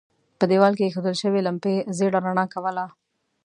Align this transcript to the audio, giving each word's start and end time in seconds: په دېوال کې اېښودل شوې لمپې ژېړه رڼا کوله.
په 0.39 0.45
دېوال 0.51 0.73
کې 0.75 0.83
اېښودل 0.85 1.15
شوې 1.21 1.41
لمپې 1.47 1.75
ژېړه 1.97 2.19
رڼا 2.25 2.45
کوله. 2.53 2.85